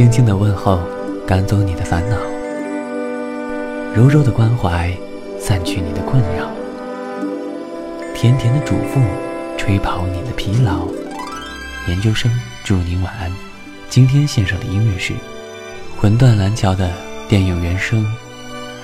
[0.00, 0.80] 轻轻的问候
[1.26, 2.16] 赶走你的烦恼。
[3.94, 4.90] 柔柔的关怀
[5.38, 6.50] 散去你的困扰。
[8.14, 9.02] 甜甜的嘱咐
[9.58, 10.88] 吹跑你的疲劳。
[11.86, 12.32] 研究生
[12.64, 13.30] 祝您晚安。
[13.90, 15.12] 今天献上的音乐是
[15.98, 16.90] 魂断蓝桥的
[17.28, 18.02] 电影原声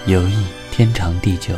[0.05, 1.55] 友谊天长地久。